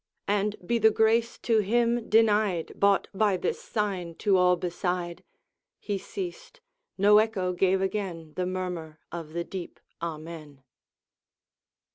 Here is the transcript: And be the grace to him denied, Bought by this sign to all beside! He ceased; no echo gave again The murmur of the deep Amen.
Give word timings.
And 0.27 0.55
be 0.65 0.79
the 0.79 0.89
grace 0.89 1.37
to 1.43 1.59
him 1.59 2.09
denied, 2.09 2.71
Bought 2.75 3.07
by 3.13 3.37
this 3.37 3.61
sign 3.61 4.15
to 4.15 4.35
all 4.35 4.55
beside! 4.55 5.23
He 5.79 5.99
ceased; 5.99 6.59
no 6.97 7.19
echo 7.19 7.53
gave 7.53 7.83
again 7.83 8.33
The 8.35 8.47
murmur 8.47 8.99
of 9.11 9.33
the 9.33 9.43
deep 9.43 9.79
Amen. 10.01 10.63